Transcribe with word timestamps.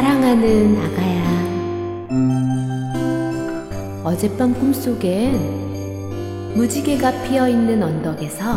사랑하는 0.00 0.78
아가야. 0.78 1.20
어젯밤 4.02 4.54
꿈속엔 4.54 6.54
무지개가 6.56 7.24
피어 7.24 7.46
있는 7.46 7.82
언덕에서 7.82 8.56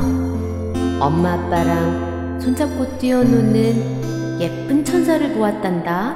엄마 1.01 1.33
아빠랑 1.33 2.39
손잡고 2.39 2.97
뛰어노는 2.97 4.39
예쁜 4.39 4.85
천사를 4.85 5.33
보았단다. 5.33 6.15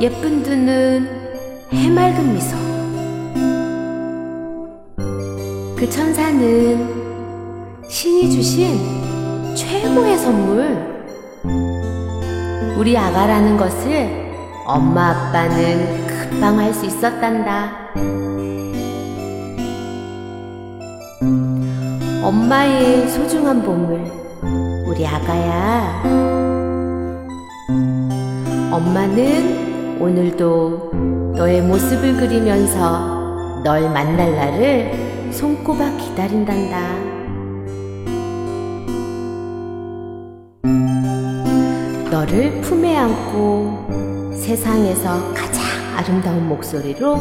예쁜 0.00 0.42
두 0.42 0.56
눈, 0.56 1.06
해맑은 1.70 2.32
미소. 2.32 2.56
그 5.76 5.90
천사는 5.90 6.88
신이 7.90 8.30
주신 8.30 8.78
최고의 9.54 10.16
선물, 10.16 10.93
우리 12.76 12.98
아가라는 12.98 13.56
것을 13.56 14.34
엄마 14.66 15.10
아빠는 15.10 16.06
금방 16.06 16.58
알 16.58 16.74
수 16.74 16.86
있었단다. 16.86 17.70
엄마의 22.22 23.08
소중한 23.08 23.62
보물, 23.62 24.04
우리 24.88 25.06
아가야. 25.06 26.02
엄마는 28.72 29.98
오늘도 30.00 30.90
너의 31.36 31.62
모습을 31.62 32.16
그리면서 32.16 33.62
널 33.62 33.82
만날 33.90 34.34
날을 34.34 35.30
손꼽아 35.32 35.96
기다린단다. 35.96 37.23
너를 42.14 42.60
품에 42.60 42.96
안고 42.96 44.36
세상에서 44.36 45.34
가장 45.34 45.64
아름다운 45.96 46.46
목소리로 46.46 47.16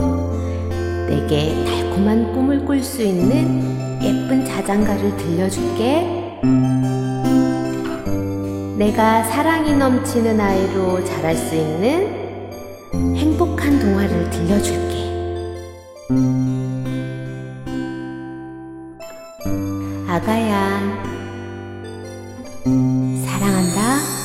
내게 1.10 1.66
달콤한 1.66 2.32
꿈을 2.32 2.64
꿀 2.64 2.84
수 2.84 3.02
있는 3.02 3.76
예쁜 4.04 4.46
자장가를 4.46 5.18
들려줄게. 5.18 6.40
내가 8.78 9.24
사랑이 9.24 9.76
넘치는 9.76 10.40
아이로 10.40 11.04
자랄 11.04 11.38
수 11.38 11.56
있는 11.56 13.18
행복한 13.18 13.80
동화를 13.80 14.30
들려줄게. 14.30 14.94
아가야, 20.08 20.80
사랑한다. 23.26 24.23